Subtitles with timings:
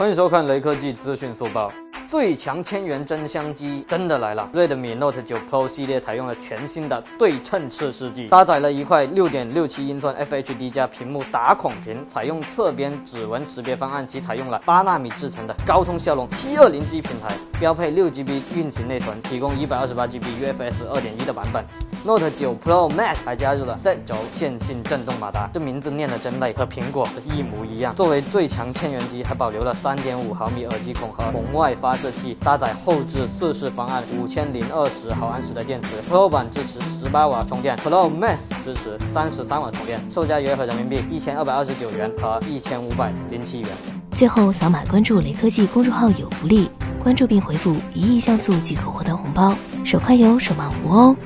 [0.00, 1.70] 欢迎收看雷科技资讯速报。
[2.10, 21.64] 最强千元真香机真的来了！Redmi Note 9 Pro 系列采用了全新的对称式设计，搭载了一块6.67英寸 FHD 加屏幕打孔屏，采用侧边指纹识别方案及采用了八纳米制成的高通骁龙 720G 平台，标配 6GB 运行内存，提供 128GB UFS 2.1的版本。
[22.02, 27.94] Note 9 Pro Max 还加入了 Z 轴线性振动马达，这名字念得真累，和苹果一模一样。
[27.94, 31.99] 作为最强千元机，还保留了3.5毫米耳机孔和红外发。
[32.00, 43.68] 射器搭载后置四式方案，五千零二十毫安时的电池，Pro 版支持十八瓦充电，Pro Max 支持三十三瓦充电，售价约合人民币一千二百二十九元和一千五百零七元。
[44.12, 46.70] 最后扫码关注雷科技公众号有福利，
[47.02, 51.16] 关注并回复一亿像素即可获得红包，手快有手慢无哦。